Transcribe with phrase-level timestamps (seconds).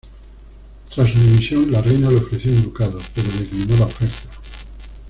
[0.95, 4.29] Tras su dimisión, la reina le ofreció un ducado pero declinó la oferta.